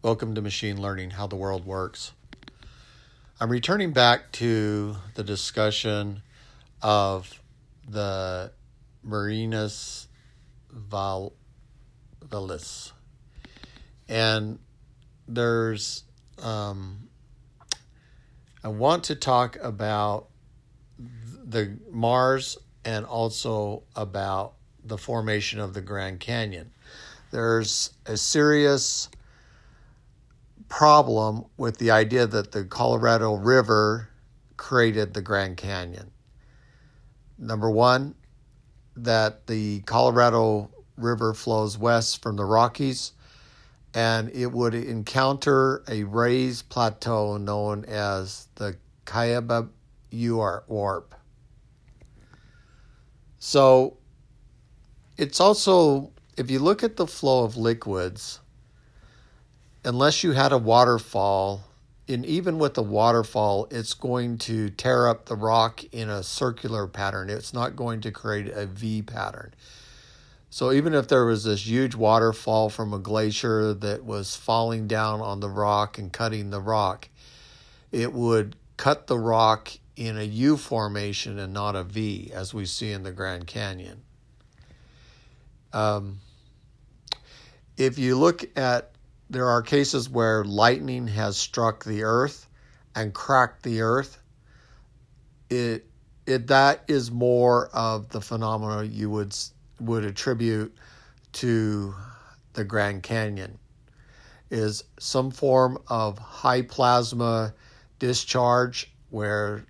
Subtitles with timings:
[0.00, 2.12] Welcome to Machine Learning How the World Works.
[3.40, 6.22] I'm returning back to the discussion
[6.80, 7.42] of
[7.88, 8.52] the
[9.02, 10.06] Marinus
[10.70, 11.32] Val-
[12.22, 12.92] Vallis.
[14.08, 14.60] And
[15.26, 16.04] there's,
[16.40, 17.08] um,
[18.62, 20.28] I want to talk about
[21.44, 24.54] the Mars and also about
[24.84, 26.70] the formation of the Grand Canyon.
[27.32, 29.08] There's a serious
[30.68, 34.10] problem with the idea that the Colorado River
[34.56, 36.10] created the Grand Canyon.
[37.38, 38.14] Number one,
[38.96, 43.12] that the Colorado River flows west from the Rockies
[43.94, 49.70] and it would encounter a raised plateau known as the Kaibab
[50.12, 51.14] Warp.
[53.38, 53.96] So
[55.16, 58.40] it's also, if you look at the flow of liquids,
[59.84, 61.62] unless you had a waterfall,
[62.08, 66.86] and even with a waterfall, it's going to tear up the rock in a circular
[66.86, 67.28] pattern.
[67.28, 69.54] It's not going to create a V pattern.
[70.50, 75.20] So even if there was this huge waterfall from a glacier that was falling down
[75.20, 77.08] on the rock and cutting the rock,
[77.92, 82.64] it would cut the rock in a U formation and not a V, as we
[82.64, 84.02] see in the Grand Canyon.
[85.72, 86.20] Um,
[87.76, 88.92] if you look at
[89.30, 92.48] there are cases where lightning has struck the earth
[92.94, 94.20] and cracked the earth.
[95.50, 95.86] It
[96.26, 99.34] it that is more of the phenomena you would
[99.80, 100.76] would attribute
[101.32, 101.94] to
[102.54, 103.58] the Grand Canyon
[104.50, 107.54] is some form of high plasma
[107.98, 109.64] discharge where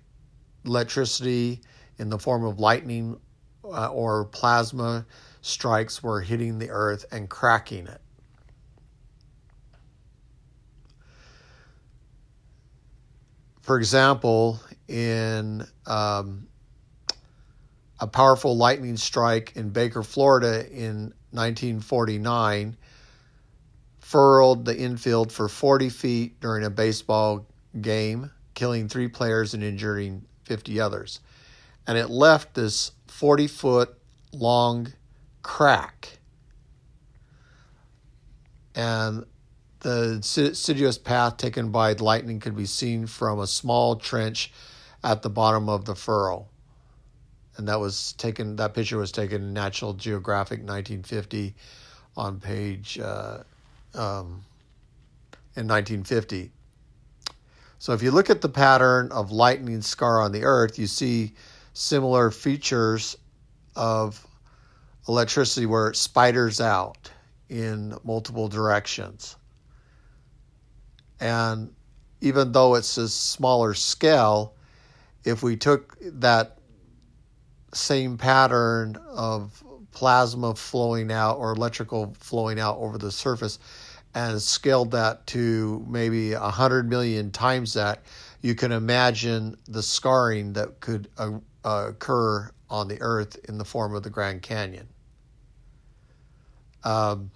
[0.65, 1.61] electricity
[1.97, 3.19] in the form of lightning
[3.63, 5.05] uh, or plasma
[5.41, 8.01] strikes were hitting the earth and cracking it.
[13.69, 16.47] For example, in um,
[17.99, 22.75] a powerful lightning strike in Baker, Florida in 1949,
[23.99, 27.45] furled the infield for 40 feet during a baseball
[27.79, 31.19] game, killing three players and injuring 50 others.
[31.85, 33.95] And it left this 40 foot
[34.33, 34.91] long
[35.43, 36.17] crack.
[38.73, 39.25] And
[39.81, 44.51] the insidious path taken by lightning could be seen from a small trench
[45.03, 46.47] at the bottom of the furrow.
[47.57, 48.55] And that was taken.
[48.57, 51.55] That picture was taken in National Geographic 1950,
[52.15, 53.43] on page uh,
[53.93, 54.43] um,
[55.55, 56.51] in 1950.
[57.79, 61.33] So if you look at the pattern of lightning scar on the Earth, you see
[61.73, 63.17] similar features
[63.75, 64.25] of
[65.07, 67.09] electricity where it spiders out
[67.47, 69.37] in multiple directions.
[71.19, 71.73] And
[72.21, 74.53] even though it's a smaller scale,
[75.23, 76.57] if we took that
[77.73, 83.59] same pattern of plasma flowing out or electrical flowing out over the surface
[84.15, 88.03] and scaled that to maybe 100 million times that,
[88.41, 91.31] you can imagine the scarring that could uh,
[91.63, 94.87] occur on the earth in the form of the Grand Canyon.
[96.83, 97.29] Um,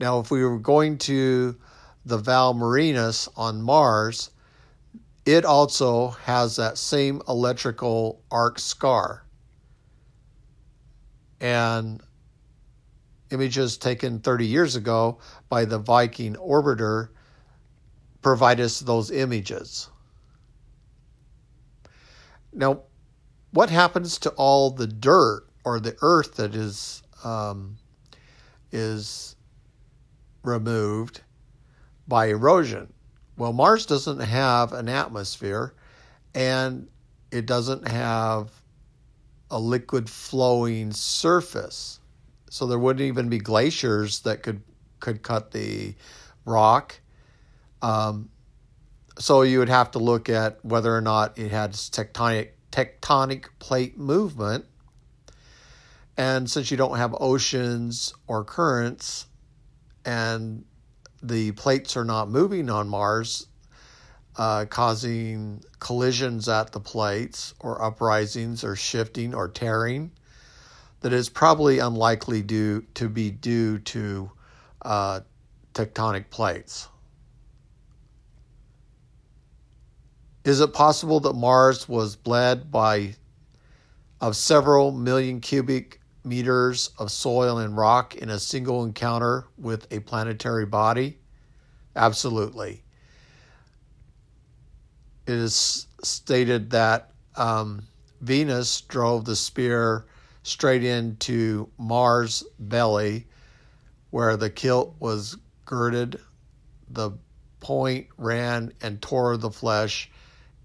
[0.00, 1.56] Now, if we were going to
[2.06, 4.30] the Val Marinus on Mars,
[5.26, 9.26] it also has that same electrical arc scar.
[11.38, 12.02] And
[13.30, 15.18] images taken 30 years ago
[15.50, 17.10] by the Viking orbiter
[18.22, 19.90] provide us those images.
[22.54, 22.84] Now,
[23.52, 27.76] what happens to all the dirt or the earth that is um,
[28.72, 29.36] is
[30.42, 31.20] removed
[32.06, 32.92] by erosion.
[33.36, 35.74] Well, Mars doesn't have an atmosphere
[36.34, 36.88] and
[37.30, 38.50] it doesn't have
[39.50, 42.00] a liquid flowing surface.
[42.50, 44.62] So there wouldn't even be glaciers that could
[44.98, 45.94] could cut the
[46.44, 47.00] rock.
[47.80, 48.28] Um,
[49.18, 53.98] so you would have to look at whether or not it had tectonic tectonic plate
[53.98, 54.64] movement.
[56.16, 59.26] And since you don't have oceans or currents,
[60.04, 60.64] and
[61.22, 63.46] the plates are not moving on Mars,
[64.36, 70.10] uh, causing collisions at the plates or uprisings or shifting or tearing,
[71.00, 74.30] that is probably unlikely due to be due to
[74.82, 75.20] uh,
[75.74, 76.88] tectonic plates.
[80.44, 83.14] Is it possible that Mars was bled by
[84.20, 90.00] of several million cubic meters of soil and rock in a single encounter with a
[90.00, 91.18] planetary body?
[91.96, 92.82] Absolutely.
[95.26, 97.86] It is stated that um,
[98.20, 100.06] Venus drove the spear
[100.42, 103.26] straight into Mars' belly,
[104.10, 106.18] where the kilt was girded.
[106.90, 107.12] The
[107.60, 110.10] point ran and tore the flesh.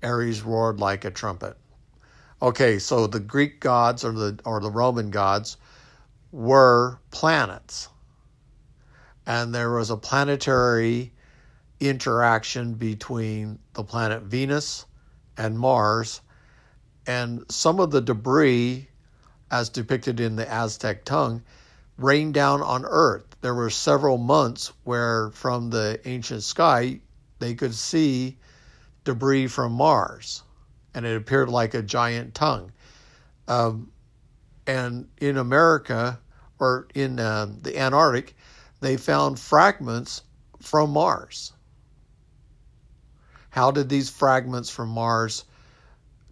[0.02, 1.58] Ares roared like a trumpet.
[2.42, 5.56] Okay, so the Greek gods or the or the Roman gods
[6.34, 7.88] were planets.
[9.26, 11.14] And there was a planetary
[11.80, 14.86] interaction between the planet Venus
[15.38, 16.20] and Mars
[17.08, 18.90] and some of the debris
[19.50, 21.42] as depicted in the Aztec tongue
[21.98, 23.38] rained down on earth.
[23.40, 27.00] There were several months where from the ancient sky
[27.40, 28.38] they could see
[29.06, 30.44] debris from Mars
[30.96, 32.72] and it appeared like a giant tongue.
[33.48, 33.92] Um,
[34.66, 36.20] and in America
[36.58, 38.36] or in uh, the Antarctic,
[38.80, 40.24] they found fragments
[40.62, 41.52] from Mars.
[43.50, 45.44] How did these fragments from Mars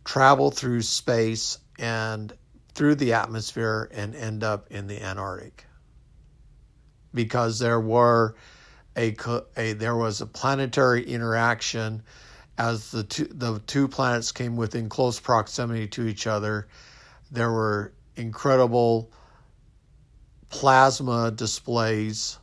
[0.06, 2.34] travel through space and
[2.74, 5.66] through the atmosphere and end up in the Antarctic?
[7.14, 8.36] Because there were
[8.98, 9.16] a,
[9.58, 12.04] a there was a planetary interaction
[12.58, 16.68] as the two, the two planets came within close proximity to each other,
[17.32, 19.12] there were incredible
[20.50, 22.38] plasma displays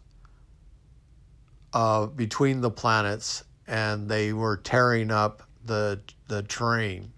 [1.72, 7.12] uh, between the planets, and they were tearing up the the terrain.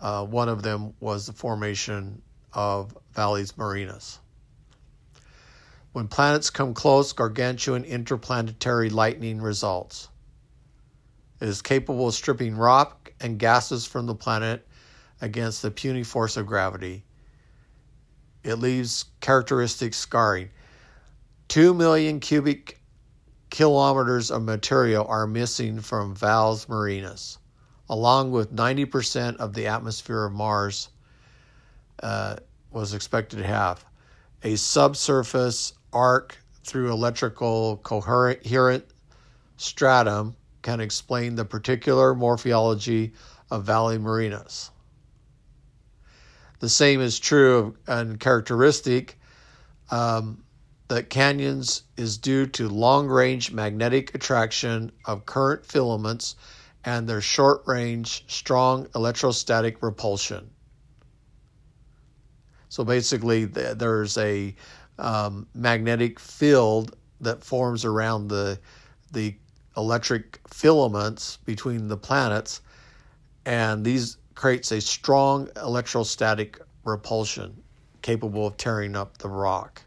[0.00, 2.22] Uh, one of them was the formation
[2.52, 4.18] of Valles Marineris.
[5.92, 10.08] When planets come close, gargantuan interplanetary lightning results.
[11.42, 14.64] It is capable of stripping rock and gases from the planet
[15.20, 17.04] against the puny force of gravity.
[18.44, 20.50] It leaves characteristic scarring.
[21.48, 22.80] Two million cubic
[23.50, 27.38] kilometers of material are missing from Valles Marineris,
[27.88, 30.90] along with 90% of the atmosphere of Mars
[32.04, 32.36] uh,
[32.70, 33.84] was expected to have.
[34.44, 38.84] A subsurface arc through electrical coherent
[39.56, 43.12] stratum can explain the particular morphology
[43.50, 44.70] of valley marinas.
[46.60, 49.18] The same is true and characteristic
[49.90, 50.44] um,
[50.88, 56.36] that canyons is due to long range magnetic attraction of current filaments
[56.84, 60.50] and their short range strong electrostatic repulsion.
[62.68, 64.54] So basically, there's a
[64.98, 68.58] um, magnetic field that forms around the
[69.12, 69.36] the
[69.76, 72.60] electric filaments between the planets,
[73.46, 77.62] and these creates a strong electrostatic repulsion
[78.02, 79.82] capable of tearing up the rock.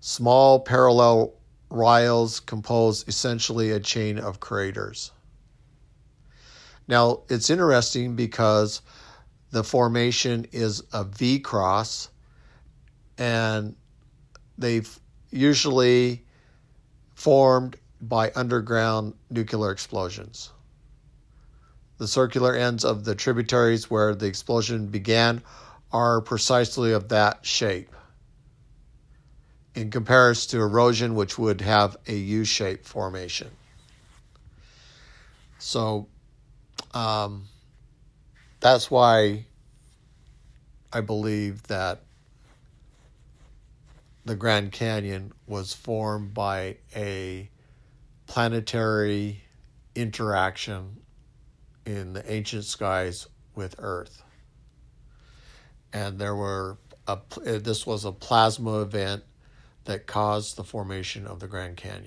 [0.00, 1.34] Small parallel
[1.70, 5.12] rilles compose essentially a chain of craters.
[6.86, 8.80] Now, it's interesting because
[9.50, 12.08] the formation is a V cross,
[13.18, 13.76] and
[14.56, 14.98] they've
[15.30, 16.24] usually
[17.14, 20.50] formed by underground nuclear explosions.
[21.98, 25.42] The circular ends of the tributaries where the explosion began
[25.92, 27.94] are precisely of that shape
[29.74, 33.50] in comparison to erosion, which would have a U shaped formation.
[35.58, 36.08] So
[36.94, 37.44] um,
[38.60, 39.46] that's why
[40.92, 42.02] I believe that
[44.28, 47.48] the Grand Canyon was formed by a
[48.26, 49.42] planetary
[49.94, 50.98] interaction
[51.86, 54.22] in the ancient skies with Earth.
[55.94, 57.18] And there were a, uh,
[57.58, 59.24] this was a plasma event
[59.86, 62.04] that caused the formation of the Grand Canyon.